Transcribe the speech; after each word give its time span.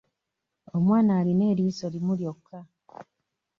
Omwana 0.75 1.11
alina 1.19 1.43
eriiso 1.51 1.85
limu 1.93 2.13
lyokka. 2.19 2.59